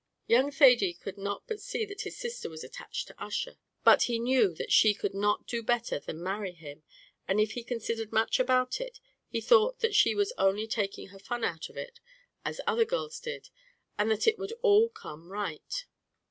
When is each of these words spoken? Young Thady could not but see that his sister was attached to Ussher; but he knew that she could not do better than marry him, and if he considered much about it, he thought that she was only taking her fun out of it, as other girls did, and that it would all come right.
Young 0.25 0.49
Thady 0.49 0.93
could 0.95 1.19
not 1.19 1.43
but 1.45 1.61
see 1.61 1.85
that 1.85 2.01
his 2.01 2.17
sister 2.17 2.49
was 2.49 2.63
attached 2.63 3.05
to 3.05 3.23
Ussher; 3.23 3.57
but 3.83 4.01
he 4.09 4.17
knew 4.17 4.51
that 4.55 4.71
she 4.71 4.95
could 4.95 5.13
not 5.13 5.45
do 5.45 5.61
better 5.61 5.99
than 5.99 6.23
marry 6.23 6.53
him, 6.53 6.81
and 7.27 7.39
if 7.39 7.51
he 7.51 7.63
considered 7.63 8.11
much 8.11 8.39
about 8.39 8.81
it, 8.81 8.99
he 9.27 9.39
thought 9.39 9.77
that 9.81 9.93
she 9.93 10.15
was 10.15 10.33
only 10.39 10.65
taking 10.65 11.09
her 11.09 11.19
fun 11.19 11.43
out 11.43 11.69
of 11.69 11.77
it, 11.77 11.99
as 12.43 12.59
other 12.65 12.83
girls 12.83 13.19
did, 13.19 13.51
and 13.95 14.09
that 14.09 14.25
it 14.25 14.39
would 14.39 14.53
all 14.63 14.89
come 14.89 15.31
right. 15.31 15.85